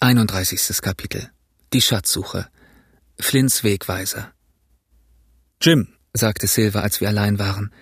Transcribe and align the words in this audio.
31. 0.00 0.80
Kapitel 0.80 1.28
Die 1.72 1.80
Schatzsuche 1.80 2.46
Flints 3.18 3.64
Wegweiser 3.64 4.30
Jim, 5.60 5.88
sagte 6.14 6.46
Silver, 6.46 6.84
als 6.84 7.00
wir 7.00 7.08
allein 7.08 7.40
waren, 7.40 7.72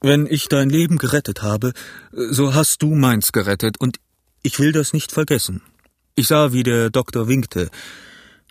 wenn 0.00 0.24
ich 0.24 0.48
dein 0.48 0.70
Leben 0.70 0.96
gerettet 0.96 1.42
habe, 1.42 1.74
so 2.12 2.54
hast 2.54 2.80
du 2.80 2.94
meins 2.94 3.32
gerettet, 3.32 3.78
und 3.78 3.98
ich 4.42 4.58
will 4.58 4.72
das 4.72 4.94
nicht 4.94 5.12
vergessen. 5.12 5.60
Ich 6.14 6.28
sah, 6.28 6.54
wie 6.54 6.62
der 6.62 6.88
Doktor 6.88 7.28
winkte. 7.28 7.68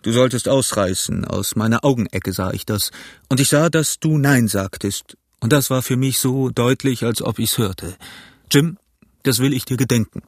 Du 0.02 0.12
solltest 0.12 0.48
ausreißen, 0.48 1.24
aus 1.24 1.56
meiner 1.56 1.84
Augenecke 1.84 2.32
sah 2.32 2.52
ich 2.52 2.64
das, 2.64 2.92
und 3.28 3.40
ich 3.40 3.48
sah, 3.48 3.70
dass 3.70 3.98
du 3.98 4.18
Nein 4.18 4.46
sagtest, 4.46 5.16
und 5.40 5.52
das 5.52 5.68
war 5.68 5.82
für 5.82 5.96
mich 5.96 6.20
so 6.20 6.50
deutlich, 6.50 7.02
als 7.02 7.22
ob 7.22 7.40
ich's 7.40 7.58
hörte. 7.58 7.96
Jim, 8.52 8.78
das 9.24 9.40
will 9.40 9.52
ich 9.52 9.64
dir 9.64 9.76
gedenken. 9.76 10.22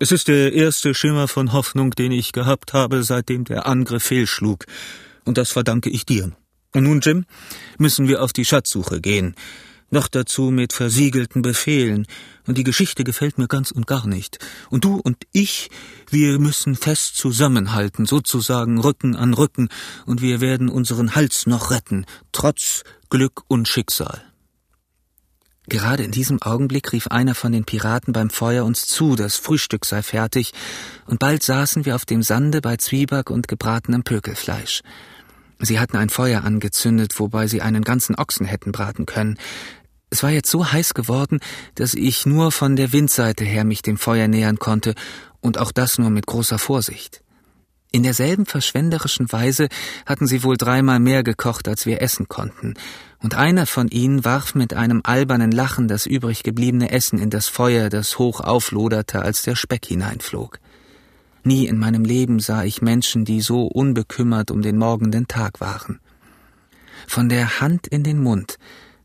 Es 0.00 0.12
ist 0.12 0.28
der 0.28 0.52
erste 0.52 0.94
Schimmer 0.94 1.26
von 1.26 1.52
Hoffnung, 1.52 1.90
den 1.90 2.12
ich 2.12 2.30
gehabt 2.30 2.72
habe, 2.72 3.02
seitdem 3.02 3.42
der 3.42 3.66
Angriff 3.66 4.04
fehlschlug. 4.04 4.64
Und 5.24 5.38
das 5.38 5.50
verdanke 5.50 5.90
ich 5.90 6.06
dir. 6.06 6.30
Und 6.72 6.84
nun, 6.84 7.00
Jim, 7.00 7.24
müssen 7.78 8.06
wir 8.06 8.22
auf 8.22 8.32
die 8.32 8.44
Schatzsuche 8.44 9.00
gehen. 9.00 9.34
Noch 9.90 10.06
dazu 10.06 10.52
mit 10.52 10.72
versiegelten 10.72 11.42
Befehlen. 11.42 12.06
Und 12.46 12.58
die 12.58 12.62
Geschichte 12.62 13.02
gefällt 13.02 13.38
mir 13.38 13.48
ganz 13.48 13.72
und 13.72 13.88
gar 13.88 14.06
nicht. 14.06 14.38
Und 14.70 14.84
du 14.84 15.00
und 15.02 15.16
ich, 15.32 15.68
wir 16.10 16.38
müssen 16.38 16.76
fest 16.76 17.16
zusammenhalten, 17.16 18.06
sozusagen 18.06 18.78
Rücken 18.78 19.16
an 19.16 19.34
Rücken, 19.34 19.68
und 20.06 20.22
wir 20.22 20.40
werden 20.40 20.68
unseren 20.68 21.16
Hals 21.16 21.46
noch 21.46 21.72
retten, 21.72 22.06
trotz 22.30 22.84
Glück 23.10 23.42
und 23.48 23.66
Schicksal. 23.66 24.27
Gerade 25.68 26.02
in 26.02 26.10
diesem 26.10 26.40
Augenblick 26.40 26.92
rief 26.92 27.08
einer 27.08 27.34
von 27.34 27.52
den 27.52 27.64
Piraten 27.64 28.14
beim 28.14 28.30
Feuer 28.30 28.64
uns 28.64 28.86
zu, 28.86 29.16
das 29.16 29.36
Frühstück 29.36 29.84
sei 29.84 30.02
fertig, 30.02 30.52
und 31.06 31.18
bald 31.18 31.42
saßen 31.42 31.84
wir 31.84 31.94
auf 31.94 32.06
dem 32.06 32.22
Sande 32.22 32.62
bei 32.62 32.76
Zwieback 32.78 33.28
und 33.28 33.48
gebratenem 33.48 34.02
Pökelfleisch. 34.02 34.80
Sie 35.60 35.78
hatten 35.78 35.98
ein 35.98 36.08
Feuer 36.08 36.44
angezündet, 36.44 37.18
wobei 37.18 37.48
sie 37.48 37.60
einen 37.60 37.82
ganzen 37.82 38.14
Ochsen 38.14 38.46
hätten 38.46 38.72
braten 38.72 39.04
können. 39.04 39.38
Es 40.08 40.22
war 40.22 40.30
jetzt 40.30 40.50
so 40.50 40.72
heiß 40.72 40.94
geworden, 40.94 41.40
dass 41.74 41.92
ich 41.92 42.24
nur 42.24 42.50
von 42.50 42.76
der 42.76 42.92
Windseite 42.92 43.44
her 43.44 43.64
mich 43.64 43.82
dem 43.82 43.98
Feuer 43.98 44.28
nähern 44.28 44.58
konnte, 44.58 44.94
und 45.40 45.58
auch 45.58 45.70
das 45.70 45.98
nur 45.98 46.10
mit 46.10 46.26
großer 46.26 46.58
Vorsicht. 46.58 47.22
In 47.90 48.02
derselben 48.02 48.44
verschwenderischen 48.44 49.32
Weise 49.32 49.68
hatten 50.04 50.26
sie 50.26 50.42
wohl 50.42 50.58
dreimal 50.58 51.00
mehr 51.00 51.22
gekocht, 51.22 51.68
als 51.68 51.86
wir 51.86 52.02
essen 52.02 52.28
konnten, 52.28 52.74
und 53.20 53.34
einer 53.34 53.66
von 53.66 53.88
ihnen 53.88 54.24
warf 54.24 54.54
mit 54.54 54.74
einem 54.74 55.00
albernen 55.04 55.50
Lachen 55.50 55.88
das 55.88 56.04
übrig 56.04 56.42
gebliebene 56.42 56.90
Essen 56.90 57.18
in 57.18 57.30
das 57.30 57.48
Feuer, 57.48 57.88
das 57.88 58.18
hoch 58.18 58.40
aufloderte, 58.40 59.22
als 59.22 59.42
der 59.42 59.56
Speck 59.56 59.86
hineinflog. 59.86 60.58
Nie 61.44 61.66
in 61.66 61.78
meinem 61.78 62.04
Leben 62.04 62.40
sah 62.40 62.62
ich 62.62 62.82
Menschen, 62.82 63.24
die 63.24 63.40
so 63.40 63.66
unbekümmert 63.66 64.50
um 64.50 64.60
den 64.60 64.76
morgenden 64.76 65.26
Tag 65.26 65.60
waren. 65.60 65.98
Von 67.06 67.30
der 67.30 67.60
Hand 67.60 67.86
in 67.86 68.04
den 68.04 68.22
Mund, 68.22 68.58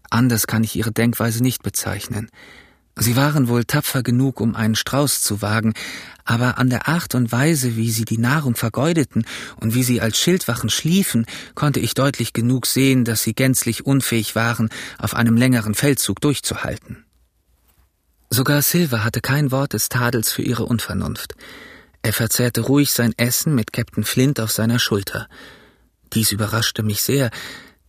anders 0.10 0.46
kann 0.46 0.64
ich 0.64 0.76
ihre 0.76 0.92
Denkweise 0.92 1.42
nicht 1.42 1.64
bezeichnen, 1.64 2.30
Sie 2.96 3.16
waren 3.16 3.48
wohl 3.48 3.66
tapfer 3.66 4.04
genug, 4.04 4.40
um 4.40 4.56
einen 4.56 4.76
Strauß 4.76 5.24
zu 5.24 5.42
wagen, 5.42 5.74
aber 6.26 6.60
an 6.60 6.70
der 6.70 6.88
Art 6.88 7.16
und 7.16 7.32
Weise, 7.32 7.76
wie 7.76 7.90
sie 7.90 8.06
die 8.06 8.20
Nahrung 8.20 8.56
vergeudeten 8.56 9.26
und 9.60 9.74
wie 9.74 9.84
sie 9.84 10.00
als 10.00 10.20
Schildwachen 10.20 10.70
schliefen, 10.70 11.26
konnte 11.56 11.80
ich 11.80 11.96
deutlich 11.96 12.34
genug 12.34 12.68
sehen, 12.68 13.04
dass 13.04 13.24
sie 13.24 13.34
gänzlich 13.34 13.86
unfähig 13.86 14.36
waren, 14.36 14.70
auf 15.00 15.16
einem 15.16 15.36
längeren 15.36 15.74
Feldzug 15.74 16.22
durchzuhalten. 16.22 17.04
Sogar 18.30 18.62
Silver 18.62 19.04
hatte 19.04 19.22
kein 19.22 19.52
Wort 19.52 19.74
des 19.74 19.90
Tadels 19.90 20.32
für 20.32 20.44
ihre 20.44 20.66
Unvernunft. 20.66 21.36
Er 22.04 22.14
verzehrte 22.14 22.62
ruhig 22.62 22.92
sein 22.92 23.14
Essen 23.18 23.56
mit 23.56 23.74
Captain 23.74 24.04
Flint 24.04 24.40
auf 24.40 24.52
seiner 24.52 24.80
Schulter. 24.80 25.28
Dies 26.14 26.32
überraschte 26.32 26.84
mich 26.84 27.02
sehr, 27.02 27.32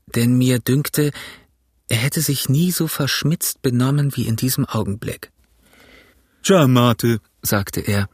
denn 0.06 0.36
mir 0.36 0.58
dünkte, 0.58 1.12
er 1.89 1.99
hätte 1.99 2.21
sich 2.21 2.49
nie 2.49 2.71
so 2.71 2.89
verschmitzt 2.89 3.62
benommen 3.62 4.17
wie 4.17 4.27
in 4.27 4.37
diesem 4.37 4.65
Augenblick. 4.65 5.31
Tja, 6.43 6.67
Mate, 6.67 7.21
sagte 7.43 7.81
er, 7.81 8.09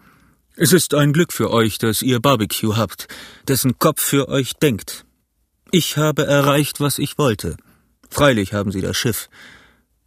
es 0.56 0.72
ist 0.72 0.94
ein 0.94 1.12
Glück 1.12 1.32
für 1.32 1.50
euch, 1.50 1.78
dass 1.78 2.02
ihr 2.02 2.20
Barbecue 2.20 2.76
habt, 2.76 3.08
dessen 3.48 3.78
Kopf 3.78 4.02
für 4.02 4.28
euch 4.28 4.54
denkt. 4.54 5.06
Ich 5.70 5.96
habe 5.96 6.26
erreicht, 6.26 6.80
was 6.80 6.98
ich 6.98 7.16
wollte. 7.16 7.56
Freilich 8.10 8.52
haben 8.52 8.72
sie 8.72 8.80
das 8.80 8.96
Schiff. 8.96 9.30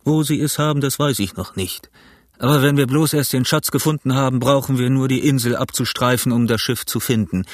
Wo 0.03 0.23
sie 0.23 0.39
es 0.39 0.59
haben, 0.59 0.81
das 0.81 0.99
weiß 0.99 1.19
ich 1.19 1.35
noch 1.35 1.55
nicht. 1.55 1.89
Aber 2.37 2.61
wenn 2.61 2.75
wir 2.75 2.87
bloß 2.87 3.13
erst 3.13 3.33
den 3.33 3.45
Schatz 3.45 3.71
gefunden 3.71 4.15
haben, 4.15 4.39
brauchen 4.39 4.77
wir 4.77 4.89
nur 4.89 5.07
die 5.07 5.25
Insel 5.27 5.55
abzustreifen, 5.55 6.31
um 6.31 6.45
das 6.45 6.61
Schiff 6.61 6.85
zu 6.85 6.99
finden. 6.99 7.45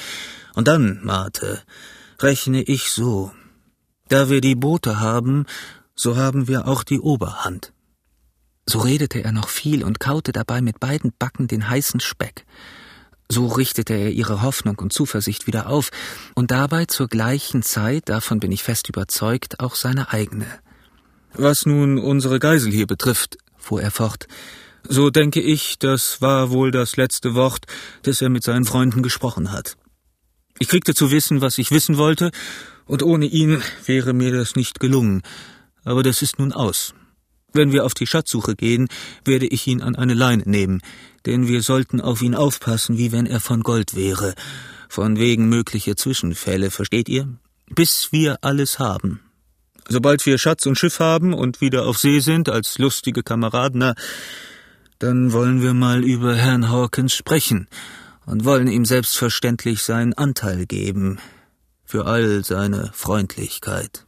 Und 0.54 0.66
dann, 0.66 1.00
Mate, 1.04 1.62
rechne 2.18 2.62
ich 2.62 2.90
so. 2.90 3.32
Da 4.08 4.28
wir 4.28 4.40
die 4.40 4.56
Boote 4.56 4.98
haben, 4.98 5.46
so 6.00 6.16
haben 6.16 6.48
wir 6.48 6.66
auch 6.66 6.82
die 6.82 6.98
Oberhand. 6.98 7.74
So 8.66 8.78
redete 8.78 9.22
er 9.22 9.32
noch 9.32 9.48
viel 9.48 9.84
und 9.84 10.00
kaute 10.00 10.32
dabei 10.32 10.62
mit 10.62 10.80
beiden 10.80 11.12
Backen 11.18 11.46
den 11.46 11.68
heißen 11.68 12.00
Speck. 12.00 12.46
So 13.28 13.46
richtete 13.48 13.94
er 13.94 14.10
ihre 14.10 14.40
Hoffnung 14.40 14.78
und 14.78 14.92
Zuversicht 14.92 15.46
wieder 15.46 15.68
auf 15.68 15.90
und 16.34 16.50
dabei 16.50 16.86
zur 16.86 17.06
gleichen 17.06 17.62
Zeit, 17.62 18.08
davon 18.08 18.40
bin 18.40 18.50
ich 18.50 18.62
fest 18.62 18.88
überzeugt, 18.88 19.60
auch 19.60 19.74
seine 19.74 20.10
eigene. 20.10 20.46
Was 21.34 21.66
nun 21.66 21.98
unsere 21.98 22.38
Geisel 22.38 22.72
hier 22.72 22.86
betrifft, 22.86 23.36
fuhr 23.58 23.82
er 23.82 23.90
fort, 23.90 24.26
so 24.88 25.10
denke 25.10 25.40
ich, 25.40 25.78
das 25.78 26.22
war 26.22 26.50
wohl 26.50 26.70
das 26.70 26.96
letzte 26.96 27.34
Wort, 27.34 27.66
das 28.02 28.22
er 28.22 28.30
mit 28.30 28.42
seinen 28.42 28.64
Freunden 28.64 29.02
gesprochen 29.02 29.52
hat. 29.52 29.76
Ich 30.58 30.68
kriegte 30.68 30.94
zu 30.94 31.10
wissen, 31.10 31.42
was 31.42 31.58
ich 31.58 31.70
wissen 31.70 31.98
wollte, 31.98 32.30
und 32.86 33.02
ohne 33.02 33.26
ihn 33.26 33.62
wäre 33.84 34.14
mir 34.14 34.32
das 34.32 34.56
nicht 34.56 34.80
gelungen, 34.80 35.22
aber 35.84 36.02
das 36.02 36.22
ist 36.22 36.38
nun 36.38 36.52
aus. 36.52 36.94
Wenn 37.52 37.72
wir 37.72 37.84
auf 37.84 37.94
die 37.94 38.06
Schatzsuche 38.06 38.54
gehen, 38.54 38.88
werde 39.24 39.46
ich 39.46 39.66
ihn 39.66 39.82
an 39.82 39.96
eine 39.96 40.14
Leine 40.14 40.44
nehmen, 40.46 40.82
denn 41.26 41.48
wir 41.48 41.62
sollten 41.62 42.00
auf 42.00 42.22
ihn 42.22 42.34
aufpassen, 42.34 42.96
wie 42.96 43.12
wenn 43.12 43.26
er 43.26 43.40
von 43.40 43.62
Gold 43.62 43.96
wäre, 43.96 44.34
von 44.88 45.18
wegen 45.18 45.48
möglicher 45.48 45.96
Zwischenfälle, 45.96 46.70
versteht 46.70 47.08
ihr? 47.08 47.28
Bis 47.68 48.12
wir 48.12 48.38
alles 48.42 48.78
haben. 48.78 49.20
Sobald 49.88 50.24
wir 50.26 50.38
Schatz 50.38 50.66
und 50.66 50.78
Schiff 50.78 51.00
haben 51.00 51.34
und 51.34 51.60
wieder 51.60 51.86
auf 51.86 51.98
See 51.98 52.20
sind, 52.20 52.48
als 52.48 52.78
lustige 52.78 53.22
Kameraden, 53.22 53.94
dann 54.98 55.32
wollen 55.32 55.62
wir 55.62 55.74
mal 55.74 56.04
über 56.04 56.36
Herrn 56.36 56.70
Hawkins 56.70 57.14
sprechen 57.14 57.68
und 58.26 58.44
wollen 58.44 58.68
ihm 58.68 58.84
selbstverständlich 58.84 59.82
seinen 59.82 60.12
Anteil 60.12 60.66
geben 60.66 61.18
für 61.84 62.06
all 62.06 62.44
seine 62.44 62.90
Freundlichkeit. 62.92 64.06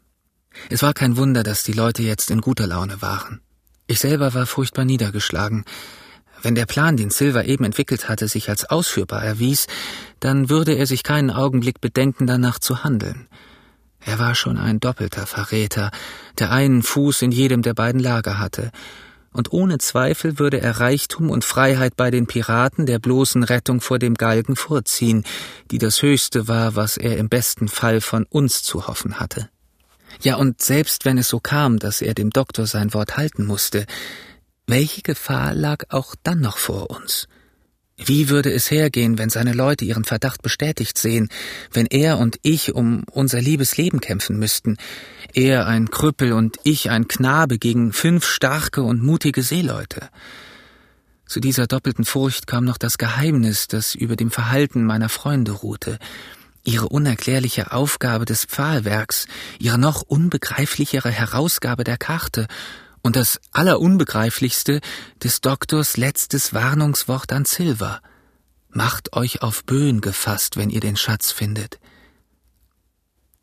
Es 0.71 0.83
war 0.83 0.95
kein 0.95 1.17
Wunder, 1.17 1.43
dass 1.43 1.63
die 1.63 1.73
Leute 1.73 2.03
jetzt 2.03 2.31
in 2.31 2.41
guter 2.41 2.67
Laune 2.67 3.03
waren. 3.03 3.41
Ich 3.87 3.99
selber 3.99 4.35
war 4.35 4.47
furchtbar 4.47 4.85
niedergeschlagen. 4.85 5.65
Wenn 6.43 6.55
der 6.55 6.67
Plan, 6.67 6.97
den 6.97 7.11
Silver 7.11 7.45
eben 7.45 7.65
entwickelt 7.65 8.09
hatte, 8.09 8.27
sich 8.27 8.49
als 8.49 8.65
ausführbar 8.65 9.23
erwies, 9.23 9.67
dann 10.21 10.49
würde 10.49 10.73
er 10.73 10.87
sich 10.87 11.03
keinen 11.03 11.31
Augenblick 11.31 11.81
bedenken, 11.81 12.27
danach 12.27 12.59
zu 12.59 12.85
handeln. 12.85 13.29
Er 14.05 14.19
war 14.19 14.35
schon 14.35 14.59
ein 14.59 14.81
doppelter 14.81 15.27
Verräter, 15.27 15.91
der 16.39 16.51
einen 16.51 16.83
Fuß 16.83 17.23
in 17.23 17.31
jedem 17.31 17.63
der 17.63 17.75
beiden 17.75 18.01
Lager 18.01 18.39
hatte, 18.39 18.73
und 19.33 19.53
ohne 19.53 19.79
Zweifel 19.79 20.39
würde 20.39 20.61
er 20.61 20.79
Reichtum 20.79 21.31
und 21.31 21.45
Freiheit 21.45 21.97
bei 21.97 22.11
den 22.11 22.27
Piraten 22.27 22.87
der 22.87 22.99
bloßen 22.99 23.43
Rettung 23.43 23.81
vor 23.81 23.99
dem 23.99 24.15
Galgen 24.15 24.57
vorziehen, 24.57 25.25
die 25.71 25.79
das 25.79 26.03
Höchste 26.03 26.49
war, 26.49 26.77
was 26.77 26.99
er 26.99 27.17
im 27.17 27.29
besten 27.29 27.69
Fall 27.69 28.01
von 28.01 28.25
uns 28.25 28.63
zu 28.63 28.87
hoffen 28.87 29.21
hatte. 29.21 29.49
Ja, 30.21 30.37
und 30.37 30.63
selbst 30.63 31.05
wenn 31.05 31.19
es 31.19 31.29
so 31.29 31.41
kam, 31.41 31.79
dass 31.79 32.03
er 32.03 32.15
dem 32.15 32.31
Doktor 32.31 32.67
sein 32.67 32.95
Wort 32.95 33.17
halten 33.17 33.45
musste, 33.45 33.87
welche 34.67 35.03
Gefahr 35.03 35.55
lag 35.55 35.85
auch 35.89 36.15
dann 36.23 36.41
noch 36.41 36.59
vor 36.59 36.91
uns? 36.91 37.29
Wie 37.97 38.29
würde 38.29 38.53
es 38.53 38.71
hergehen, 38.71 39.19
wenn 39.19 39.31
seine 39.31 39.53
Leute 39.53 39.85
ihren 39.85 40.05
Verdacht 40.05 40.43
bestätigt 40.43 40.99
sehen, 40.99 41.29
wenn 41.73 41.87
er 41.87 42.19
und 42.19 42.39
ich 42.43 42.75
um 42.75 43.05
unser 43.11 43.41
liebes 43.41 43.77
Leben 43.77 44.01
kämpfen 44.01 44.39
müssten, 44.39 44.77
er 45.35 45.67
ein 45.67 45.91
Krüppel 45.91 46.33
und 46.33 46.57
ich 46.65 46.91
ein 46.91 47.07
Knabe 47.07 47.59
gegen 47.59 47.93
fünf 47.93 48.25
starke 48.25 48.83
und 48.83 49.03
mutige 49.03 49.43
Seeleute? 49.43 50.09
Zu 51.27 51.41
dieser 51.41 51.67
doppelten 51.67 52.05
Furcht 52.05 52.47
kam 52.47 52.65
noch 52.65 52.77
das 52.77 52.99
Geheimnis, 52.99 53.69
das 53.69 53.95
über 53.95 54.17
dem 54.17 54.31
Verhalten 54.31 54.85
meiner 54.85 55.09
Freunde 55.09 55.53
ruhte, 55.53 55.99
ihre 56.65 56.89
unerklärliche 56.89 57.73
Aufgabe 57.73 58.25
des 58.25 58.45
Pfahlwerks, 58.45 59.27
ihre 59.59 59.79
noch 59.79 60.03
unbegreiflichere 60.03 61.11
Herausgabe 61.11 61.85
der 61.85 61.99
Karte 61.99 62.47
und 63.03 63.17
das 63.17 63.41
Allerunbegreiflichste 63.51 64.81
des 65.23 65.41
Doktors 65.41 65.97
letztes 65.97 66.55
Warnungswort 66.55 67.33
an 67.33 67.45
Silver. 67.45 68.01
Macht 68.71 69.13
euch 69.15 69.43
auf 69.43 69.65
Böen 69.65 70.01
gefasst, 70.01 70.57
wenn 70.57 70.71
ihr 70.71 70.81
den 70.81 70.97
Schatz 70.97 71.31
findet. 71.31 71.79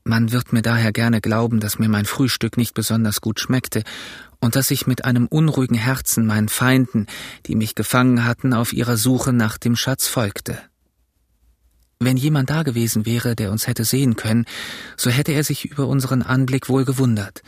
Man 0.03 0.31
wird 0.31 0.53
mir 0.53 0.61
daher 0.61 0.91
gerne 0.91 1.21
glauben, 1.21 1.59
dass 1.59 1.77
mir 1.77 1.89
mein 1.89 2.05
Frühstück 2.05 2.57
nicht 2.57 2.73
besonders 2.73 3.21
gut 3.21 3.39
schmeckte 3.39 3.83
und 4.39 4.55
dass 4.55 4.71
ich 4.71 4.87
mit 4.87 5.05
einem 5.05 5.27
unruhigen 5.27 5.77
Herzen 5.77 6.25
meinen 6.25 6.49
Feinden, 6.49 7.05
die 7.45 7.55
mich 7.55 7.75
gefangen 7.75 8.23
hatten, 8.23 8.53
auf 8.53 8.73
ihrer 8.73 8.97
Suche 8.97 9.33
nach 9.33 9.57
dem 9.57 9.75
Schatz 9.75 10.07
folgte. 10.07 10.57
Wenn 12.01 12.15
jemand 12.15 12.49
da 12.49 12.63
gewesen 12.63 13.05
wäre, 13.05 13.35
der 13.35 13.51
uns 13.51 13.67
hätte 13.67 13.83
sehen 13.83 14.15
können, 14.15 14.45
so 14.95 15.09
hätte 15.09 15.33
er 15.33 15.43
sich 15.43 15.65
über 15.65 15.87
unseren 15.87 16.21
Anblick 16.21 16.69
wohl 16.69 16.85
gewundert. 16.85 17.41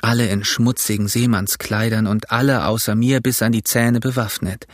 Alle 0.00 0.28
in 0.28 0.44
schmutzigen 0.44 1.08
Seemannskleidern 1.08 2.06
und 2.06 2.30
alle 2.30 2.64
außer 2.64 2.94
mir 2.94 3.20
bis 3.20 3.42
an 3.42 3.52
die 3.52 3.64
Zähne 3.64 4.00
bewaffnet. 4.00 4.66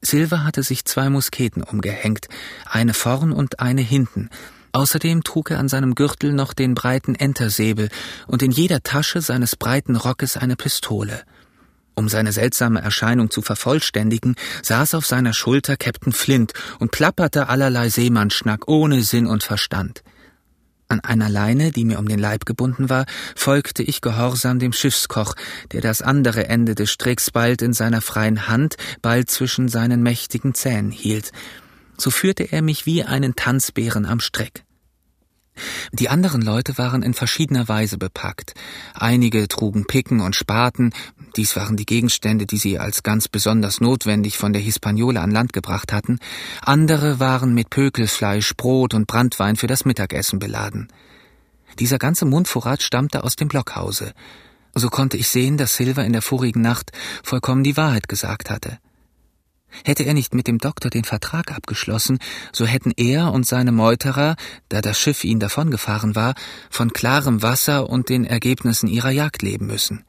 Silver 0.00 0.42
hatte 0.42 0.62
sich 0.62 0.86
zwei 0.86 1.10
Musketen 1.10 1.62
umgehängt, 1.62 2.28
eine 2.64 2.94
vorn 2.94 3.32
und 3.32 3.60
eine 3.60 3.82
hinten. 3.82 4.30
Außerdem 4.72 5.22
trug 5.22 5.50
er 5.50 5.58
an 5.58 5.68
seinem 5.68 5.94
Gürtel 5.94 6.32
noch 6.32 6.54
den 6.54 6.74
breiten 6.74 7.14
Entersäbel 7.14 7.90
und 8.26 8.42
in 8.42 8.52
jeder 8.52 8.82
Tasche 8.82 9.20
seines 9.20 9.54
breiten 9.54 9.96
Rockes 9.96 10.38
eine 10.38 10.56
Pistole. 10.56 11.24
Um 11.94 12.08
seine 12.08 12.32
seltsame 12.32 12.80
Erscheinung 12.80 13.30
zu 13.30 13.42
vervollständigen, 13.42 14.36
saß 14.62 14.94
auf 14.94 15.06
seiner 15.06 15.34
Schulter 15.34 15.76
Captain 15.76 16.12
Flint 16.12 16.52
und 16.78 16.90
plapperte 16.90 17.48
allerlei 17.48 17.88
Seemannschnack 17.88 18.68
ohne 18.68 19.02
Sinn 19.02 19.26
und 19.26 19.42
Verstand. 19.42 20.02
An 20.90 20.98
einer 21.00 21.28
Leine, 21.28 21.70
die 21.70 21.84
mir 21.84 22.00
um 22.00 22.08
den 22.08 22.18
Leib 22.18 22.46
gebunden 22.46 22.90
war, 22.90 23.06
folgte 23.36 23.84
ich 23.84 24.00
gehorsam 24.00 24.58
dem 24.58 24.72
Schiffskoch, 24.72 25.34
der 25.70 25.82
das 25.82 26.02
andere 26.02 26.48
Ende 26.48 26.74
des 26.74 26.90
Stricks 26.90 27.30
bald 27.30 27.62
in 27.62 27.72
seiner 27.72 28.00
freien 28.00 28.48
Hand, 28.48 28.76
bald 29.00 29.30
zwischen 29.30 29.68
seinen 29.68 30.02
mächtigen 30.02 30.52
Zähnen 30.52 30.90
hielt. 30.90 31.30
So 31.96 32.10
führte 32.10 32.50
er 32.50 32.62
mich 32.62 32.86
wie 32.86 33.04
einen 33.04 33.36
Tanzbären 33.36 34.04
am 34.04 34.18
Strick. 34.18 34.64
Die 35.92 36.08
anderen 36.08 36.42
Leute 36.42 36.78
waren 36.78 37.02
in 37.02 37.14
verschiedener 37.14 37.68
Weise 37.68 37.98
bepackt. 37.98 38.54
Einige 38.94 39.48
trugen 39.48 39.86
Picken 39.86 40.20
und 40.20 40.36
Spaten, 40.36 40.92
dies 41.36 41.56
waren 41.56 41.76
die 41.76 41.86
Gegenstände, 41.86 42.46
die 42.46 42.58
sie 42.58 42.78
als 42.78 43.02
ganz 43.02 43.28
besonders 43.28 43.80
notwendig 43.80 44.38
von 44.38 44.52
der 44.52 44.62
Hispaniola 44.62 45.22
an 45.22 45.30
Land 45.30 45.52
gebracht 45.52 45.92
hatten, 45.92 46.18
andere 46.62 47.20
waren 47.20 47.54
mit 47.54 47.70
Pökelfleisch, 47.70 48.54
Brot 48.56 48.94
und 48.94 49.06
Brandwein 49.06 49.56
für 49.56 49.66
das 49.66 49.84
Mittagessen 49.84 50.38
beladen. 50.38 50.88
Dieser 51.78 51.98
ganze 51.98 52.24
Mundvorrat 52.24 52.82
stammte 52.82 53.24
aus 53.24 53.36
dem 53.36 53.48
Blockhause. 53.48 54.12
So 54.74 54.88
konnte 54.88 55.16
ich 55.16 55.28
sehen, 55.28 55.56
dass 55.56 55.76
Silver 55.76 56.04
in 56.04 56.12
der 56.12 56.22
vorigen 56.22 56.60
Nacht 56.60 56.92
vollkommen 57.22 57.64
die 57.64 57.76
Wahrheit 57.76 58.08
gesagt 58.08 58.50
hatte. 58.50 58.78
Hätte 59.84 60.04
er 60.04 60.14
nicht 60.14 60.34
mit 60.34 60.46
dem 60.46 60.58
Doktor 60.58 60.90
den 60.90 61.04
Vertrag 61.04 61.52
abgeschlossen, 61.52 62.18
so 62.52 62.66
hätten 62.66 62.92
er 62.96 63.32
und 63.32 63.46
seine 63.46 63.72
Meuterer, 63.72 64.36
da 64.68 64.80
das 64.80 64.98
Schiff 64.98 65.24
ihnen 65.24 65.40
davongefahren 65.40 66.14
war, 66.14 66.34
von 66.70 66.92
klarem 66.92 67.42
Wasser 67.42 67.88
und 67.88 68.08
den 68.08 68.24
Ergebnissen 68.24 68.88
ihrer 68.88 69.10
Jagd 69.10 69.42
leben 69.42 69.66
müssen. 69.66 70.04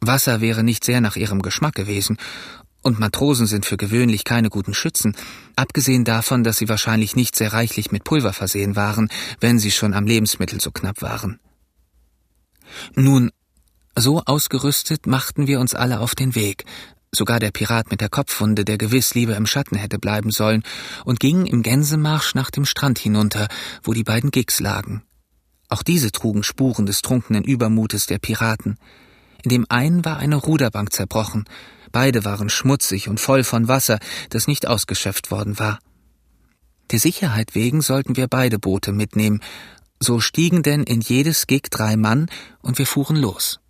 Wasser 0.00 0.40
wäre 0.40 0.64
nicht 0.64 0.84
sehr 0.84 1.00
nach 1.00 1.16
ihrem 1.16 1.42
Geschmack 1.42 1.74
gewesen, 1.74 2.16
und 2.82 2.98
Matrosen 2.98 3.46
sind 3.46 3.66
für 3.66 3.76
gewöhnlich 3.76 4.24
keine 4.24 4.48
guten 4.48 4.72
Schützen, 4.72 5.14
abgesehen 5.54 6.04
davon, 6.04 6.44
dass 6.44 6.56
sie 6.56 6.68
wahrscheinlich 6.68 7.14
nicht 7.14 7.36
sehr 7.36 7.52
reichlich 7.52 7.92
mit 7.92 8.04
Pulver 8.04 8.32
versehen 8.32 8.74
waren, 8.74 9.10
wenn 9.38 9.58
sie 9.58 9.70
schon 9.70 9.92
am 9.92 10.06
Lebensmittel 10.06 10.60
so 10.60 10.70
knapp 10.70 11.02
waren. 11.02 11.38
Nun, 12.94 13.30
so 13.96 14.22
ausgerüstet 14.24 15.06
machten 15.06 15.46
wir 15.46 15.60
uns 15.60 15.74
alle 15.74 16.00
auf 16.00 16.14
den 16.14 16.34
Weg, 16.34 16.64
sogar 17.14 17.40
der 17.40 17.50
Pirat 17.50 17.90
mit 17.90 18.00
der 18.00 18.08
Kopfwunde, 18.08 18.64
der 18.64 18.78
gewiss 18.78 19.14
lieber 19.14 19.36
im 19.36 19.46
Schatten 19.46 19.76
hätte 19.76 19.98
bleiben 19.98 20.30
sollen, 20.30 20.62
und 21.04 21.20
gingen 21.20 21.46
im 21.46 21.62
Gänsemarsch 21.62 22.34
nach 22.34 22.50
dem 22.50 22.64
Strand 22.64 22.98
hinunter, 22.98 23.48
wo 23.82 23.92
die 23.92 24.04
beiden 24.04 24.30
Gigs 24.30 24.60
lagen. 24.60 25.02
Auch 25.68 25.82
diese 25.82 26.12
trugen 26.12 26.42
Spuren 26.42 26.86
des 26.86 27.02
trunkenen 27.02 27.44
Übermutes 27.44 28.06
der 28.06 28.18
Piraten. 28.18 28.76
In 29.42 29.50
dem 29.50 29.66
einen 29.68 30.04
war 30.04 30.18
eine 30.18 30.36
Ruderbank 30.36 30.92
zerbrochen, 30.92 31.44
beide 31.92 32.24
waren 32.24 32.50
schmutzig 32.50 33.08
und 33.08 33.20
voll 33.20 33.44
von 33.44 33.68
Wasser, 33.68 33.98
das 34.30 34.46
nicht 34.46 34.66
ausgeschöpft 34.66 35.30
worden 35.30 35.58
war. 35.58 35.78
Der 36.90 36.98
Sicherheit 36.98 37.54
wegen 37.54 37.82
sollten 37.82 38.16
wir 38.16 38.26
beide 38.26 38.58
Boote 38.58 38.92
mitnehmen, 38.92 39.40
so 40.00 40.18
stiegen 40.18 40.62
denn 40.62 40.82
in 40.82 41.00
jedes 41.00 41.46
Gig 41.46 41.62
drei 41.70 41.96
Mann 41.96 42.26
und 42.62 42.78
wir 42.78 42.86
fuhren 42.86 43.16
los. 43.16 43.60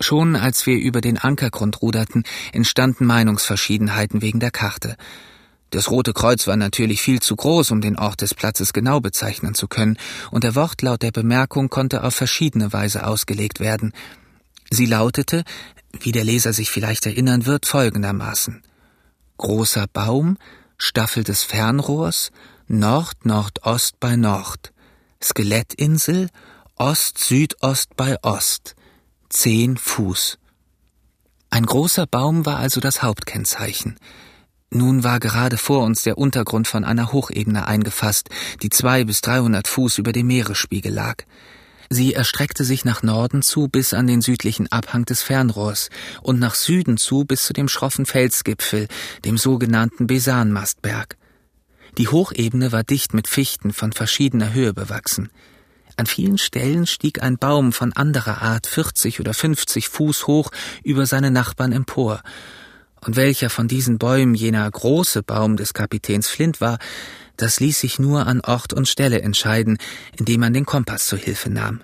Schon 0.00 0.36
als 0.36 0.66
wir 0.66 0.78
über 0.78 1.00
den 1.00 1.18
Ankergrund 1.18 1.80
ruderten, 1.82 2.24
entstanden 2.52 3.06
Meinungsverschiedenheiten 3.06 4.22
wegen 4.22 4.40
der 4.40 4.50
Karte. 4.50 4.96
Das 5.70 5.90
Rote 5.90 6.12
Kreuz 6.12 6.46
war 6.46 6.56
natürlich 6.56 7.02
viel 7.02 7.20
zu 7.20 7.34
groß, 7.34 7.70
um 7.70 7.80
den 7.80 7.98
Ort 7.98 8.20
des 8.20 8.34
Platzes 8.34 8.72
genau 8.72 9.00
bezeichnen 9.00 9.54
zu 9.54 9.68
können, 9.68 9.98
und 10.30 10.44
der 10.44 10.54
Wortlaut 10.54 11.02
der 11.02 11.10
Bemerkung 11.10 11.70
konnte 11.70 12.04
auf 12.04 12.14
verschiedene 12.14 12.72
Weise 12.72 13.06
ausgelegt 13.06 13.58
werden. 13.58 13.92
Sie 14.70 14.86
lautete, 14.86 15.44
wie 16.00 16.12
der 16.12 16.24
Leser 16.24 16.52
sich 16.52 16.70
vielleicht 16.70 17.06
erinnern 17.06 17.46
wird, 17.46 17.66
folgendermaßen 17.66 18.62
Großer 19.38 19.86
Baum, 19.92 20.38
Staffel 20.78 21.24
des 21.24 21.42
Fernrohrs, 21.42 22.30
Nord-Nordost 22.68 24.00
bei 24.00 24.16
Nord, 24.16 24.72
Skelettinsel, 25.22 26.30
Ost-Südost 26.76 27.96
bei 27.96 28.16
Ost, 28.22 28.76
zehn 29.28 29.76
Fuß. 29.76 30.38
Ein 31.50 31.66
großer 31.66 32.06
Baum 32.06 32.46
war 32.46 32.58
also 32.58 32.80
das 32.80 33.02
Hauptkennzeichen. 33.02 33.96
Nun 34.70 35.04
war 35.04 35.20
gerade 35.20 35.58
vor 35.58 35.84
uns 35.84 36.02
der 36.02 36.18
Untergrund 36.18 36.66
von 36.66 36.84
einer 36.84 37.12
Hochebene 37.12 37.66
eingefasst, 37.66 38.28
die 38.62 38.70
zwei 38.70 39.04
bis 39.04 39.20
dreihundert 39.20 39.68
Fuß 39.68 39.98
über 39.98 40.12
dem 40.12 40.26
Meeresspiegel 40.26 40.92
lag. 40.92 41.24
Sie 41.88 42.14
erstreckte 42.14 42.64
sich 42.64 42.84
nach 42.84 43.02
Norden 43.02 43.42
zu 43.42 43.68
bis 43.68 43.94
an 43.94 44.08
den 44.08 44.20
südlichen 44.20 44.70
Abhang 44.72 45.04
des 45.04 45.22
Fernrohrs 45.22 45.88
und 46.20 46.40
nach 46.40 46.56
Süden 46.56 46.96
zu 46.96 47.24
bis 47.24 47.44
zu 47.46 47.52
dem 47.52 47.68
schroffen 47.68 48.06
Felsgipfel, 48.06 48.88
dem 49.24 49.38
sogenannten 49.38 50.08
Besanmastberg. 50.08 51.16
Die 51.96 52.08
Hochebene 52.08 52.72
war 52.72 52.82
dicht 52.82 53.14
mit 53.14 53.28
Fichten 53.28 53.72
von 53.72 53.92
verschiedener 53.92 54.52
Höhe 54.52 54.74
bewachsen. 54.74 55.30
An 55.96 56.06
vielen 56.06 56.36
Stellen 56.36 56.86
stieg 56.86 57.22
ein 57.22 57.38
Baum 57.38 57.72
von 57.72 57.92
anderer 57.94 58.42
Art 58.42 58.66
40 58.66 59.20
oder 59.20 59.32
50 59.32 59.88
Fuß 59.88 60.26
hoch 60.26 60.50
über 60.82 61.06
seine 61.06 61.30
Nachbarn 61.30 61.72
empor. 61.72 62.22
Und 63.00 63.16
welcher 63.16 63.50
von 63.50 63.66
diesen 63.66 63.98
Bäumen 63.98 64.34
jener 64.34 64.70
große 64.70 65.22
Baum 65.22 65.56
des 65.56 65.72
Kapitäns 65.72 66.28
Flint 66.28 66.60
war, 66.60 66.78
das 67.36 67.60
ließ 67.60 67.80
sich 67.80 67.98
nur 67.98 68.26
an 68.26 68.40
Ort 68.40 68.72
und 68.72 68.88
Stelle 68.88 69.22
entscheiden, 69.22 69.78
indem 70.18 70.40
man 70.40 70.52
den 70.52 70.66
Kompass 70.66 71.06
zur 71.06 71.18
Hilfe 71.18 71.50
nahm. 71.50 71.82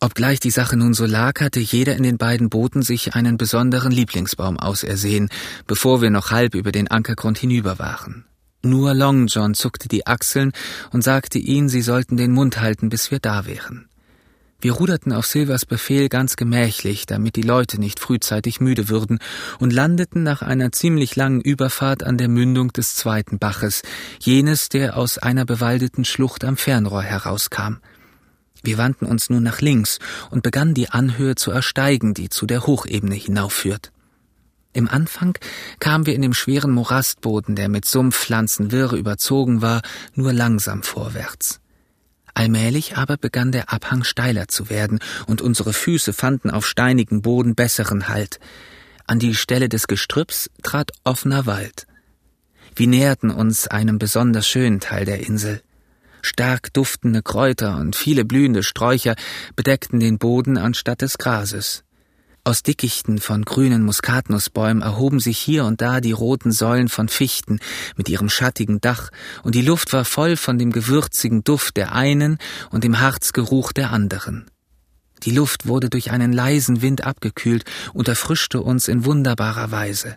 Obgleich 0.00 0.38
die 0.38 0.50
Sache 0.50 0.76
nun 0.76 0.94
so 0.94 1.06
lag, 1.06 1.40
hatte 1.40 1.58
jeder 1.58 1.96
in 1.96 2.04
den 2.04 2.18
beiden 2.18 2.50
Booten 2.50 2.82
sich 2.82 3.14
einen 3.14 3.36
besonderen 3.36 3.90
Lieblingsbaum 3.90 4.58
ausersehen, 4.58 5.28
bevor 5.66 6.00
wir 6.00 6.10
noch 6.10 6.30
halb 6.30 6.54
über 6.54 6.70
den 6.70 6.88
Ankergrund 6.88 7.38
hinüber 7.38 7.80
waren. 7.80 8.24
Nur 8.62 8.92
Long 8.94 9.28
John 9.28 9.54
zuckte 9.54 9.88
die 9.88 10.06
Achseln 10.06 10.52
und 10.90 11.04
sagte 11.04 11.38
ihnen, 11.38 11.68
sie 11.68 11.82
sollten 11.82 12.16
den 12.16 12.32
Mund 12.32 12.60
halten, 12.60 12.88
bis 12.88 13.10
wir 13.10 13.20
da 13.20 13.46
wären. 13.46 13.88
Wir 14.60 14.72
ruderten 14.72 15.12
auf 15.12 15.24
Silvers 15.24 15.64
Befehl 15.64 16.08
ganz 16.08 16.34
gemächlich, 16.34 17.06
damit 17.06 17.36
die 17.36 17.42
Leute 17.42 17.78
nicht 17.78 18.00
frühzeitig 18.00 18.60
müde 18.60 18.88
würden, 18.88 19.20
und 19.60 19.72
landeten 19.72 20.24
nach 20.24 20.42
einer 20.42 20.72
ziemlich 20.72 21.14
langen 21.14 21.40
Überfahrt 21.40 22.02
an 22.02 22.18
der 22.18 22.26
Mündung 22.26 22.72
des 22.72 22.96
zweiten 22.96 23.38
Baches, 23.38 23.82
jenes, 24.20 24.68
der 24.68 24.96
aus 24.96 25.18
einer 25.18 25.44
bewaldeten 25.44 26.04
Schlucht 26.04 26.44
am 26.44 26.56
Fernrohr 26.56 27.02
herauskam. 27.02 27.76
Wir 28.64 28.78
wandten 28.78 29.06
uns 29.06 29.30
nun 29.30 29.44
nach 29.44 29.60
links 29.60 30.00
und 30.30 30.42
begannen 30.42 30.74
die 30.74 30.90
Anhöhe 30.90 31.36
zu 31.36 31.52
ersteigen, 31.52 32.12
die 32.12 32.28
zu 32.28 32.44
der 32.44 32.66
Hochebene 32.66 33.14
hinaufführt. 33.14 33.92
Im 34.72 34.88
Anfang 34.88 35.36
kamen 35.80 36.06
wir 36.06 36.14
in 36.14 36.22
dem 36.22 36.34
schweren 36.34 36.70
Morastboden, 36.70 37.56
der 37.56 37.68
mit 37.68 37.84
Sumpfpflanzen 37.84 38.70
wirr 38.70 38.92
überzogen 38.92 39.62
war, 39.62 39.82
nur 40.14 40.32
langsam 40.32 40.82
vorwärts. 40.82 41.60
Allmählich 42.34 42.96
aber 42.96 43.16
begann 43.16 43.50
der 43.50 43.72
Abhang 43.72 44.04
steiler 44.04 44.46
zu 44.46 44.70
werden, 44.70 45.00
und 45.26 45.42
unsere 45.42 45.72
Füße 45.72 46.12
fanden 46.12 46.50
auf 46.50 46.66
steinigen 46.66 47.22
Boden 47.22 47.54
besseren 47.56 48.08
Halt. 48.08 48.38
An 49.06 49.18
die 49.18 49.34
Stelle 49.34 49.68
des 49.68 49.88
Gestrüpps 49.88 50.50
trat 50.62 50.92
offener 51.02 51.46
Wald. 51.46 51.86
Wir 52.76 52.86
näherten 52.86 53.30
uns 53.30 53.66
einem 53.66 53.98
besonders 53.98 54.46
schönen 54.46 54.78
Teil 54.78 55.04
der 55.04 55.26
Insel. 55.26 55.62
Stark 56.22 56.72
duftende 56.74 57.22
Kräuter 57.22 57.78
und 57.78 57.96
viele 57.96 58.24
blühende 58.24 58.62
Sträucher 58.62 59.16
bedeckten 59.56 59.98
den 59.98 60.18
Boden 60.18 60.58
anstatt 60.58 61.02
des 61.02 61.18
Grases. 61.18 61.84
Aus 62.44 62.62
Dickichten 62.62 63.18
von 63.18 63.44
grünen 63.44 63.82
Muskatnussbäumen 63.82 64.82
erhoben 64.82 65.20
sich 65.20 65.38
hier 65.38 65.64
und 65.64 65.80
da 65.80 66.00
die 66.00 66.12
roten 66.12 66.50
Säulen 66.50 66.88
von 66.88 67.08
Fichten 67.08 67.60
mit 67.96 68.08
ihrem 68.08 68.30
schattigen 68.30 68.80
Dach, 68.80 69.10
und 69.42 69.54
die 69.54 69.62
Luft 69.62 69.92
war 69.92 70.04
voll 70.04 70.36
von 70.36 70.58
dem 70.58 70.72
gewürzigen 70.72 71.44
Duft 71.44 71.76
der 71.76 71.92
einen 71.92 72.38
und 72.70 72.84
dem 72.84 73.00
Harzgeruch 73.00 73.72
der 73.72 73.90
anderen. 73.90 74.46
Die 75.24 75.32
Luft 75.32 75.66
wurde 75.66 75.90
durch 75.90 76.10
einen 76.10 76.32
leisen 76.32 76.80
Wind 76.80 77.04
abgekühlt 77.04 77.64
und 77.92 78.08
erfrischte 78.08 78.62
uns 78.62 78.88
in 78.88 79.04
wunderbarer 79.04 79.70
Weise. 79.70 80.16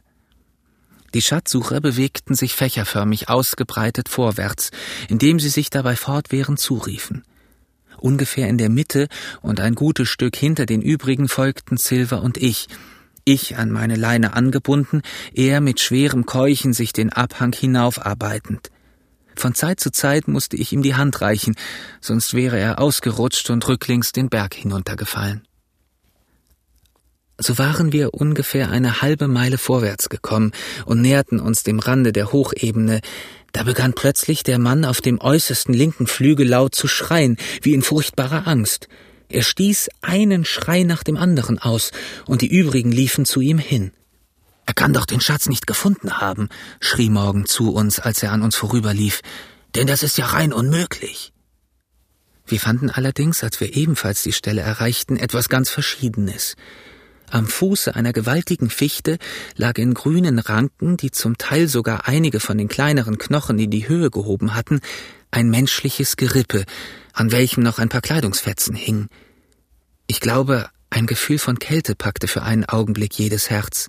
Die 1.13 1.21
Schatzsucher 1.21 1.81
bewegten 1.81 2.35
sich 2.35 2.53
fächerförmig 2.53 3.27
ausgebreitet 3.27 4.07
vorwärts, 4.07 4.71
indem 5.09 5.39
sie 5.39 5.49
sich 5.49 5.69
dabei 5.69 5.95
fortwährend 5.95 6.59
zuriefen. 6.59 7.23
Ungefähr 8.01 8.49
in 8.49 8.57
der 8.57 8.69
Mitte 8.69 9.07
und 9.41 9.59
ein 9.59 9.75
gutes 9.75 10.09
Stück 10.09 10.35
hinter 10.35 10.65
den 10.65 10.81
übrigen 10.81 11.27
folgten 11.27 11.77
Silver 11.77 12.21
und 12.21 12.37
ich, 12.37 12.67
ich 13.25 13.57
an 13.57 13.69
meine 13.69 13.95
Leine 13.95 14.33
angebunden, 14.33 15.03
er 15.33 15.61
mit 15.61 15.79
schwerem 15.79 16.25
Keuchen 16.25 16.73
sich 16.73 16.93
den 16.93 17.13
Abhang 17.13 17.53
hinaufarbeitend. 17.53 18.71
Von 19.35 19.53
Zeit 19.53 19.79
zu 19.79 19.91
Zeit 19.91 20.27
musste 20.27 20.57
ich 20.57 20.73
ihm 20.73 20.81
die 20.81 20.95
Hand 20.95 21.21
reichen, 21.21 21.55
sonst 22.01 22.33
wäre 22.33 22.59
er 22.59 22.79
ausgerutscht 22.79 23.49
und 23.51 23.67
rücklings 23.67 24.11
den 24.11 24.29
Berg 24.29 24.55
hinuntergefallen. 24.55 25.47
So 27.37 27.57
waren 27.57 27.91
wir 27.91 28.13
ungefähr 28.13 28.69
eine 28.69 29.01
halbe 29.01 29.27
Meile 29.27 29.57
vorwärts 29.57 30.09
gekommen 30.09 30.51
und 30.85 31.01
näherten 31.01 31.39
uns 31.39 31.63
dem 31.63 31.79
Rande 31.79 32.13
der 32.13 32.31
Hochebene, 32.31 33.01
da 33.51 33.63
begann 33.63 33.93
plötzlich 33.93 34.43
der 34.43 34.59
Mann 34.59 34.85
auf 34.85 35.01
dem 35.01 35.19
äußersten 35.19 35.73
linken 35.73 36.07
Flügel 36.07 36.47
laut 36.47 36.73
zu 36.75 36.87
schreien, 36.87 37.37
wie 37.61 37.73
in 37.73 37.81
furchtbarer 37.81 38.47
Angst. 38.47 38.87
Er 39.29 39.43
stieß 39.43 39.89
einen 40.01 40.45
Schrei 40.45 40.83
nach 40.83 41.03
dem 41.03 41.17
anderen 41.17 41.59
aus, 41.59 41.91
und 42.25 42.41
die 42.41 42.47
übrigen 42.47 42.91
liefen 42.91 43.25
zu 43.25 43.41
ihm 43.41 43.57
hin. 43.57 43.91
Er 44.65 44.73
kann 44.73 44.93
doch 44.93 45.05
den 45.05 45.21
Schatz 45.21 45.49
nicht 45.49 45.67
gefunden 45.67 46.21
haben, 46.21 46.49
schrie 46.79 47.09
Morgan 47.09 47.45
zu 47.45 47.73
uns, 47.73 47.99
als 47.99 48.23
er 48.23 48.31
an 48.31 48.41
uns 48.41 48.55
vorüberlief, 48.55 49.21
denn 49.75 49.87
das 49.87 50.03
ist 50.03 50.17
ja 50.17 50.27
rein 50.27 50.53
unmöglich. 50.53 51.33
Wir 52.45 52.59
fanden 52.59 52.89
allerdings, 52.89 53.43
als 53.43 53.59
wir 53.59 53.75
ebenfalls 53.75 54.23
die 54.23 54.33
Stelle 54.33 54.61
erreichten, 54.61 55.15
etwas 55.17 55.49
ganz 55.49 55.69
Verschiedenes. 55.69 56.55
Am 57.31 57.47
Fuße 57.47 57.95
einer 57.95 58.11
gewaltigen 58.11 58.69
Fichte 58.69 59.17
lag 59.55 59.77
in 59.77 59.93
grünen 59.93 60.37
Ranken, 60.37 60.97
die 60.97 61.11
zum 61.11 61.37
Teil 61.37 61.69
sogar 61.69 62.05
einige 62.05 62.41
von 62.41 62.57
den 62.57 62.67
kleineren 62.67 63.17
Knochen 63.17 63.57
in 63.57 63.71
die 63.71 63.87
Höhe 63.87 64.11
gehoben 64.11 64.53
hatten, 64.53 64.81
ein 65.31 65.49
menschliches 65.49 66.17
Gerippe, 66.17 66.65
an 67.13 67.31
welchem 67.31 67.63
noch 67.63 67.79
ein 67.79 67.87
paar 67.87 68.01
Kleidungsfetzen 68.01 68.75
hingen. 68.75 69.07
Ich 70.07 70.19
glaube, 70.19 70.69
ein 70.89 71.05
Gefühl 71.07 71.39
von 71.39 71.57
Kälte 71.57 71.95
packte 71.95 72.27
für 72.27 72.41
einen 72.41 72.65
Augenblick 72.65 73.17
jedes 73.17 73.49
Herz. 73.49 73.87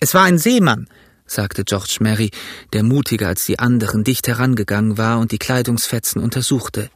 Es 0.00 0.14
war 0.14 0.24
ein 0.24 0.38
Seemann, 0.38 0.88
sagte 1.26 1.64
George 1.64 1.98
Mary, 2.00 2.30
der 2.72 2.84
mutiger 2.84 3.28
als 3.28 3.44
die 3.44 3.58
anderen 3.58 4.02
dicht 4.02 4.28
herangegangen 4.28 4.96
war 4.96 5.18
und 5.18 5.30
die 5.30 5.38
Kleidungsfetzen 5.38 6.22
untersuchte. 6.22 6.88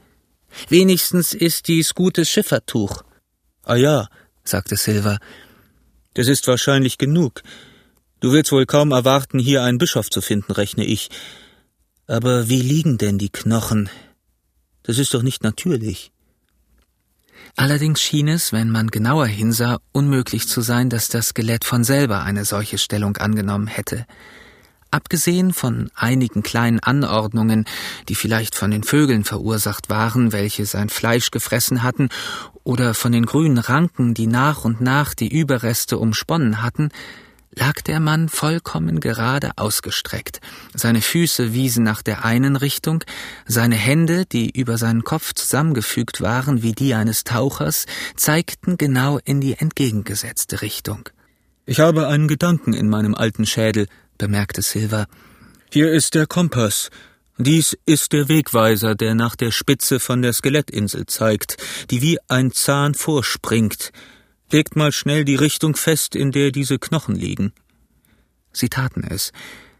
Wenigstens 0.71 1.35
ist 1.35 1.68
dies 1.68 1.92
gutes 1.95 2.30
Schiffertuch. 2.30 3.02
Ah 3.62 3.76
ja, 3.76 4.09
sagte 4.42 4.76
Silver, 4.76 5.18
das 6.16 6.28
ist 6.28 6.49
wahrscheinlich 6.49 6.96
genug. 6.96 7.42
Du 8.20 8.32
willst 8.32 8.50
wohl 8.50 8.64
kaum 8.64 8.90
erwarten, 8.90 9.38
hier 9.38 9.62
einen 9.62 9.76
Bischof 9.76 10.08
zu 10.08 10.23
finden, 10.23 10.50
rechne 10.50 10.85
ich. 10.85 11.11
Aber 12.06 12.49
wie 12.49 12.62
liegen 12.62 12.96
denn 12.96 13.18
die 13.18 13.28
Knochen? 13.28 13.90
Das 14.82 14.96
ist 14.99 15.12
doch 15.12 15.23
nicht 15.23 15.42
natürlich. 15.42 16.12
Allerdings 17.54 18.00
schien 18.00 18.28
es, 18.28 18.50
wenn 18.50 18.70
man 18.70 18.87
genauer 18.87 19.26
hinsah, 19.26 19.78
unmöglich 19.92 20.49
zu 20.49 20.62
sein, 20.62 20.88
dass 20.88 21.08
das 21.08 21.28
Skelett 21.28 21.66
von 21.66 21.85
selber 21.85 22.23
eine 22.23 22.46
solche 22.46 22.78
Stellung 22.78 23.18
angenommen 23.18 23.66
hätte. 23.66 24.06
Abgesehen 24.90 25.52
von 25.52 25.90
einigen 25.94 26.42
kleinen 26.42 26.80
Anordnungen, 26.80 27.64
die 28.08 28.14
vielleicht 28.14 28.54
von 28.54 28.70
den 28.70 28.84
Vögeln 28.84 29.24
verursacht 29.24 29.90
waren, 29.90 30.32
welche 30.32 30.64
sein 30.64 30.88
Fleisch 30.88 31.30
gefressen 31.30 31.82
hatten, 31.82 32.08
oder 32.64 32.94
von 32.94 33.12
den 33.12 33.26
grünen 33.26 33.58
Ranken, 33.58 34.14
die 34.14 34.26
nach 34.26 34.64
und 34.64 34.80
nach 34.80 35.14
die 35.14 35.28
Überreste 35.28 35.98
umsponnen 35.98 36.62
hatten, 36.62 36.90
lag 37.56 37.80
der 37.82 38.00
Mann 38.00 38.28
vollkommen 38.28 39.00
gerade 39.00 39.52
ausgestreckt. 39.56 40.40
Seine 40.74 41.00
Füße 41.00 41.52
wiesen 41.52 41.84
nach 41.84 42.02
der 42.02 42.24
einen 42.24 42.54
Richtung, 42.56 43.02
seine 43.46 43.76
Hände, 43.76 44.26
die 44.26 44.50
über 44.50 44.78
seinen 44.78 45.04
Kopf 45.04 45.32
zusammengefügt 45.32 46.20
waren 46.20 46.62
wie 46.62 46.72
die 46.72 46.94
eines 46.94 47.24
Tauchers, 47.24 47.86
zeigten 48.14 48.78
genau 48.78 49.18
in 49.24 49.40
die 49.40 49.54
entgegengesetzte 49.54 50.62
Richtung. 50.62 51.08
Ich 51.64 51.80
habe 51.80 52.06
einen 52.06 52.28
Gedanken 52.28 52.74
in 52.74 52.88
meinem 52.88 53.14
alten 53.14 53.46
Schädel, 53.46 53.88
bemerkte 54.18 54.62
Silver. 54.62 55.06
Hier 55.73 55.92
ist 55.92 56.14
der 56.14 56.26
Kompass. 56.26 56.90
Dies 57.38 57.76
ist 57.85 58.12
der 58.12 58.28
Wegweiser, 58.28 58.94
der 58.94 59.14
nach 59.14 59.37
der 59.37 59.50
Spitze 59.50 60.00
von 60.00 60.23
der 60.23 60.32
Skelettinsel 60.32 61.06
zeigt, 61.06 61.58
die 61.90 62.00
wie 62.00 62.18
ein 62.28 62.50
Zahn 62.50 62.94
vorspringt. 62.94 63.92
Legt 64.50 64.76
mal 64.76 64.92
schnell 64.92 65.25
die 65.25 65.35
Richtung 65.35 65.76
fest, 65.76 66.14
in 66.14 66.32
der 66.32 66.50
diese 66.50 66.78
Knochen 66.78 67.14
liegen. 67.14 67.52
Sie 68.52 68.68
taten 68.68 69.04
es. 69.04 69.32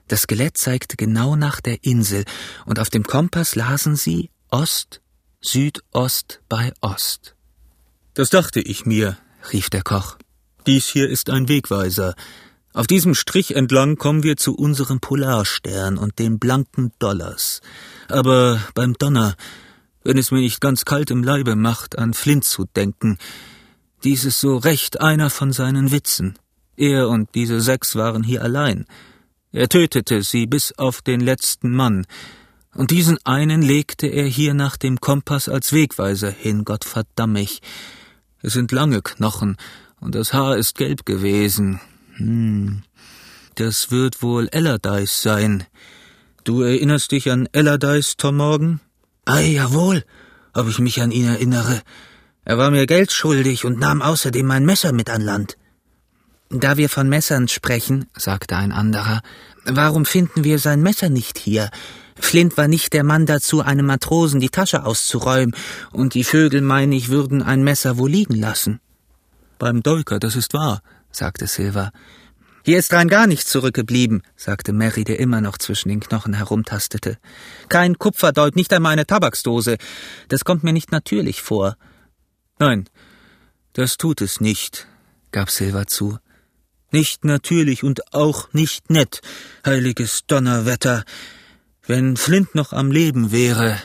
Das 0.09 0.23
Skelett 0.23 0.59
zeigte 0.59 0.97
genau 0.97 1.35
nach 1.35 1.61
der 1.61 1.83
Insel, 1.83 2.25
und 2.67 2.79
auf 2.79 2.91
dem 2.91 3.05
Kompass 3.05 3.55
lasen 3.55 3.97
sie 3.97 4.31
Ost, 4.51 5.01
Südost 5.41 6.43
bei 6.49 6.73
Ost. 6.81 7.35
Das 8.15 8.31
dachte 8.31 8.61
ich 8.61 8.87
mir, 8.87 9.17
rief 9.53 9.71
der 9.71 9.83
Koch. 9.83 10.17
Dies 10.67 10.87
hier 10.89 11.09
ist 11.09 11.31
ein 11.31 11.49
Wegweiser. 11.49 12.15
Auf 12.77 12.87
diesem 12.87 13.15
Strich 13.15 13.57
entlang 13.57 13.97
kommen 13.97 14.23
wir 14.23 14.37
zu 14.37 14.55
unserem 14.55 15.01
Polarstern 15.01 15.97
und 15.97 16.19
den 16.19 16.39
blanken 16.39 16.93
Dollars. 16.99 17.63
Aber 18.11 18.61
beim 18.75 18.93
Donner, 18.93 19.35
wenn 20.05 20.19
es 20.19 20.31
mir 20.31 20.41
nicht 20.41 20.61
ganz 20.61 20.85
kalt 20.85 21.11
im 21.11 21.25
Leibe 21.25 21.57
macht, 21.57 21.99
an 21.99 22.13
Flint 22.13 22.45
zu 22.45 22.67
denken, 22.77 23.17
dies 24.05 24.27
ist 24.27 24.41
so 24.41 24.59
recht 24.59 25.01
einer 25.01 25.31
von 25.31 25.53
seinen 25.53 25.91
Witzen. 25.91 26.39
Er 26.77 27.09
und 27.09 27.35
diese 27.35 27.63
sechs 27.63 27.97
waren 27.97 28.23
hier 28.23 28.43
allein. 28.43 28.85
Er 29.53 29.71
tötete 29.71 30.23
sie 30.23 30.45
bis 30.47 30.77
auf 30.77 31.01
den 31.01 31.21
letzten 31.21 31.71
Mann, 31.71 32.07
und 32.75 32.91
diesen 32.91 33.17
einen 33.25 33.63
legte 33.63 34.07
er 34.07 34.27
hier 34.27 34.53
nach 34.53 34.77
dem 34.77 35.01
Kompass 35.01 35.49
als 35.49 35.73
Wegweiser 35.73 36.31
hin, 36.31 36.67
Gott 36.67 36.85
verdamm 36.85 37.33
mich. 37.33 37.63
Es 38.43 38.53
sind 38.53 38.71
lange 38.71 39.01
Knochen, 39.01 39.57
und 39.99 40.15
das 40.15 40.35
Haar 40.35 40.59
ist 40.59 40.77
gelb 40.77 41.07
gewesen, 41.07 41.81
hm, 42.17 42.83
das 43.57 43.91
wird 43.91 44.23
wohl 44.23 44.49
Allardyce 44.51 45.23
sein. 45.23 45.65
Du 46.45 46.63
erinnerst 46.63 47.13
dich 47.13 47.31
an 47.31 47.49
Allardyce, 47.55 48.17
Tom 48.17 48.37
Morgan? 48.37 48.81
Ei, 49.25 49.53
jawohl, 49.53 50.05
ob 50.55 50.69
ich 50.69 50.79
mich 50.79 51.03
an 51.03 51.11
ihn 51.11 51.27
erinnere. 51.27 51.83
Er 52.45 52.59
war 52.59 52.71
mir 52.71 52.87
Geld 52.87 53.13
schuldig 53.13 53.65
und 53.65 53.79
nahm 53.79 54.03
außerdem 54.03 54.47
mein 54.47 54.65
Messer 54.65 54.93
mit 54.93 55.11
an 55.11 55.23
Land. 55.23 55.57
Da 56.49 56.77
wir 56.77 56.89
von 56.89 57.09
Messern 57.09 57.49
sprechen, 57.49 58.07
sagte 58.17 58.57
ein 58.57 58.73
anderer, 58.73 59.21
warum 59.65 60.05
finden 60.05 60.45
wir 60.45 60.59
sein 60.59 60.81
Messer 60.81 61.09
nicht 61.09 61.39
hier? 61.39 61.71
Flint 62.19 62.57
war 62.57 62.69
nicht 62.69 62.93
der 62.93 63.05
Mann 63.05 63.27
dazu, 63.27 63.61
einem 63.61 63.87
Matrosen 63.87 64.41
die 64.41 64.49
Tasche 64.49 64.85
auszuräumen, 64.85 65.55
und 65.93 66.15
die 66.15 66.25
Vögel, 66.25 66.63
meine 66.63 66.95
ich, 66.95 67.09
würden 67.09 67.43
ein 67.43 67.65
Messer 67.65 67.99
wohl 67.99 68.11
liegen 68.11 68.37
lassen. 68.37 68.81
Beim 69.59 69.83
Dolker, 69.83 70.19
das 70.19 70.37
ist 70.37 70.55
wahr 70.55 70.83
sagte 71.17 71.47
Silver. 71.47 71.93
Hier 72.65 72.79
ist 72.79 72.93
rein 72.93 73.09
gar 73.09 73.29
nichts 73.29 73.49
zurückgeblieben, 73.49 74.23
sagte 74.35 74.73
Mary, 74.73 75.05
der 75.05 75.21
immer 75.21 75.41
noch 75.41 75.57
zwischen 75.57 75.89
den 75.89 76.01
Knochen 76.01 76.35
herumtastete. 76.35 77.17
Kein 77.69 77.97
Kupferdeut, 77.97 78.57
nicht 78.57 78.73
einmal 78.73 78.93
eine 78.93 79.07
Tabaksdose. 79.07 79.77
Das 80.29 80.45
kommt 80.45 80.65
mir 80.65 80.73
nicht 80.73 80.91
natürlich 80.91 81.43
vor. 81.43 81.77
Nein, 82.59 82.89
das 83.73 83.99
tut 83.99 84.21
es 84.21 84.41
nicht, 84.41 84.89
gab 85.31 85.51
Silver 85.51 85.87
zu. 85.87 86.19
Nicht 86.91 87.25
natürlich 87.25 87.85
und 87.85 88.13
auch 88.15 88.53
nicht 88.53 88.91
nett, 88.91 89.21
heiliges 89.65 90.27
Donnerwetter. 90.27 91.05
Wenn 91.87 92.17
Flint 92.17 92.55
noch 92.55 92.73
am 92.73 92.91
Leben 92.91 93.31
wäre, 93.31 93.79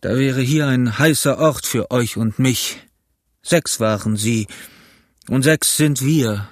da 0.00 0.16
wäre 0.16 0.42
hier 0.42 0.68
ein 0.68 0.98
heißer 0.98 1.38
Ort 1.38 1.66
für 1.66 1.90
euch 1.90 2.16
und 2.16 2.38
mich. 2.38 2.86
Sechs 3.42 3.80
waren 3.80 4.16
sie, 4.16 4.46
und 5.28 5.42
sechs 5.42 5.76
sind 5.76 6.02
wir. 6.02 6.48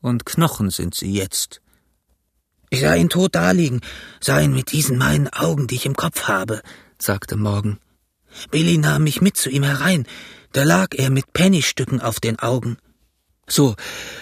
Und 0.00 0.26
Knochen 0.26 0.70
sind 0.70 0.94
sie 0.94 1.12
jetzt. 1.12 1.60
Ich 2.70 2.80
sah 2.80 2.94
ihn 2.94 3.08
tot 3.08 3.34
daliegen, 3.34 3.80
sah 4.20 4.40
ihn 4.40 4.54
mit 4.54 4.72
diesen 4.72 4.96
meinen 4.98 5.28
Augen, 5.28 5.66
die 5.66 5.74
ich 5.74 5.86
im 5.86 5.94
Kopf 5.94 6.24
habe, 6.24 6.62
sagte 6.98 7.36
Morgan. 7.36 7.78
Billy 8.50 8.78
nahm 8.78 9.04
mich 9.04 9.20
mit 9.20 9.36
zu 9.36 9.50
ihm 9.50 9.62
herein. 9.62 10.06
Da 10.52 10.64
lag 10.64 10.88
er 10.92 11.10
mit 11.10 11.32
Pennystücken 11.32 12.00
auf 12.00 12.18
den 12.18 12.38
Augen. 12.38 12.78
So, 13.46 13.74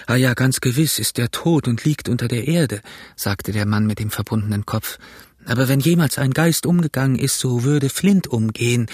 ah 0.07 0.17
ja, 0.17 0.35
ganz 0.35 0.61
gewiss 0.61 0.99
ist 0.99 1.19
er 1.19 1.31
tot 1.31 1.69
und 1.69 1.85
liegt 1.85 2.09
unter 2.09 2.27
der 2.27 2.49
Erde, 2.49 2.81
sagte 3.17 3.53
der 3.53 3.67
Mann 3.67 3.87
mit 3.87 3.99
dem 3.99 4.11
verbundenen 4.11 4.67
Kopf. 4.67 4.99
Aber 5.45 5.69
wenn 5.69 5.81
jemals 5.81 6.19
ein 6.19 6.33
Geist 6.33 6.67
umgegangen 6.67 7.17
ist, 7.17 7.39
so 7.39 7.63
würde 7.65 7.89
Flint 7.89 8.27
umgehen. 8.27 8.89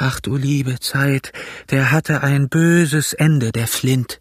Ach 0.00 0.20
du 0.20 0.36
liebe 0.36 0.78
Zeit, 0.78 1.32
der 1.70 1.90
hatte 1.90 2.22
ein 2.22 2.48
böses 2.48 3.14
Ende, 3.14 3.50
der 3.50 3.66
Flint. 3.66 4.20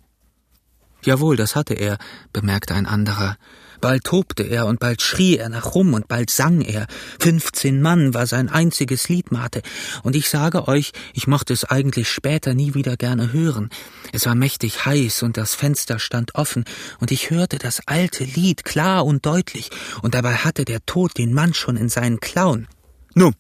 Jawohl, 1.04 1.36
das 1.36 1.56
hatte 1.56 1.76
er, 1.76 2.00
bemerkte 2.34 2.74
ein 2.74 2.88
anderer. 2.88 3.38
Bald 3.80 4.04
tobte 4.04 4.42
er 4.42 4.66
und 4.66 4.80
bald 4.80 5.04
schrie 5.04 5.38
er 5.38 5.50
nach 5.50 5.76
rum 5.76 5.94
und 5.94 6.08
bald 6.08 6.32
sang 6.32 6.62
er. 6.62 6.88
Fünfzehn 7.20 7.80
Mann 7.80 8.16
war 8.16 8.26
sein 8.26 8.50
einziges 8.50 9.08
Liedmate. 9.08 9.62
Und 10.02 10.16
ich 10.16 10.30
sage 10.30 10.68
euch, 10.68 10.94
ich 11.14 11.28
mochte 11.28 11.54
es 11.54 11.64
eigentlich 11.64 12.10
später 12.10 12.56
nie 12.56 12.74
wieder 12.74 12.98
gerne 12.98 13.32
hören. 13.32 13.70
Es 14.14 14.26
war 14.26 14.34
mächtig 14.34 14.84
heiß 14.84 15.22
und 15.22 15.38
das 15.38 15.54
Fenster 15.54 16.00
stand 16.00 16.34
offen 16.34 16.66
und 17.00 17.12
ich 17.12 17.30
hörte 17.30 17.60
das 17.60 17.88
alte 17.88 18.24
Lied 18.24 18.66
klar 18.66 19.06
und 19.06 19.28
deutlich 19.28 19.70
und 20.02 20.16
dabei 20.16 20.34
hatte 20.34 20.66
der 20.66 20.84
Tod 20.88 21.20
den 21.20 21.36
Mann 21.36 21.54
schon 21.54 21.78
in 21.78 21.90
seinen 21.90 22.20
Klauen. 22.20 22.68
Nu, 23.14 23.32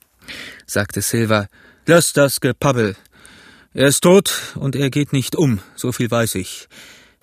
sagte 0.67 1.01
Silver, 1.01 1.47
Lass 1.89 2.11
das 2.11 2.41
Gepabbel. 2.41 2.97
Er 3.73 3.87
ist 3.87 4.01
tot 4.01 4.53
und 4.55 4.75
er 4.75 4.89
geht 4.89 5.13
nicht 5.13 5.37
um, 5.37 5.61
so 5.77 5.93
viel 5.93 6.11
weiß 6.11 6.35
ich. 6.35 6.67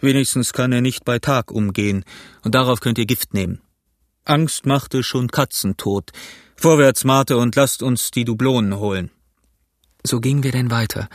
Wenigstens 0.01 0.55
kann 0.55 0.73
er 0.73 0.81
nicht 0.81 1.05
bei 1.05 1.19
Tag 1.19 1.51
umgehen, 1.51 2.03
und 2.41 2.55
darauf 2.55 2.81
könnt 2.81 2.97
ihr 2.97 3.05
Gift 3.05 3.35
nehmen. 3.35 3.61
Angst 4.25 4.65
machte 4.65 5.03
schon 5.03 5.29
Katzen 5.29 5.77
tot. 5.77 6.13
Vorwärts, 6.57 7.05
Marte, 7.05 7.37
und 7.37 7.55
lasst 7.57 7.83
uns 7.83 8.11
die 8.11 8.25
Dublonen 8.25 8.79
holen. 8.79 9.11
So 10.03 10.19
gingen 10.19 10.43
wir 10.43 10.53
denn 10.53 10.71
weiter. 10.71 11.11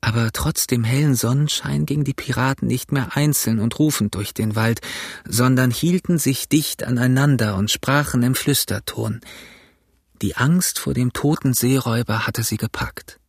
Aber 0.00 0.30
trotz 0.32 0.66
dem 0.66 0.82
hellen 0.82 1.14
Sonnenschein 1.14 1.84
gingen 1.84 2.04
die 2.04 2.14
Piraten 2.14 2.66
nicht 2.66 2.92
mehr 2.92 3.14
einzeln 3.14 3.58
und 3.58 3.78
rufend 3.78 4.14
durch 4.14 4.32
den 4.32 4.56
Wald, 4.56 4.80
sondern 5.28 5.70
hielten 5.70 6.16
sich 6.16 6.48
dicht 6.48 6.82
aneinander 6.82 7.56
und 7.56 7.70
sprachen 7.70 8.22
im 8.22 8.34
Flüsterton. 8.34 9.20
Die 10.22 10.36
Angst 10.36 10.78
vor 10.78 10.92
dem 10.92 11.14
toten 11.14 11.54
Seeräuber 11.54 12.26
hatte 12.26 12.42
sie 12.42 12.58
gepackt. 12.58 13.19